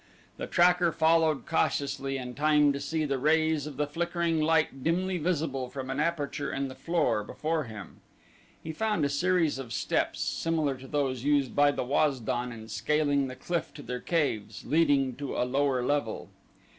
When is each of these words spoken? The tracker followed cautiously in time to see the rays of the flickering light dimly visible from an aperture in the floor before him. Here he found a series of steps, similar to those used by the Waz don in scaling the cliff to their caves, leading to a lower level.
The 0.37 0.47
tracker 0.47 0.91
followed 0.91 1.45
cautiously 1.45 2.17
in 2.17 2.33
time 2.33 2.73
to 2.73 2.79
see 2.79 3.05
the 3.05 3.19
rays 3.19 3.67
of 3.67 3.77
the 3.77 3.85
flickering 3.85 4.41
light 4.41 4.83
dimly 4.83 5.19
visible 5.19 5.69
from 5.69 5.91
an 5.91 5.99
aperture 5.99 6.51
in 6.51 6.69
the 6.69 6.73
floor 6.73 7.23
before 7.23 7.65
him. 7.65 8.01
Here 8.63 8.71
he 8.71 8.71
found 8.73 9.05
a 9.05 9.09
series 9.09 9.59
of 9.59 9.71
steps, 9.71 10.19
similar 10.19 10.75
to 10.75 10.87
those 10.87 11.23
used 11.23 11.55
by 11.55 11.69
the 11.71 11.83
Waz 11.83 12.19
don 12.19 12.51
in 12.51 12.67
scaling 12.67 13.27
the 13.27 13.35
cliff 13.35 13.71
to 13.75 13.83
their 13.83 13.99
caves, 14.01 14.65
leading 14.65 15.15
to 15.17 15.35
a 15.37 15.45
lower 15.45 15.83
level. 15.85 16.29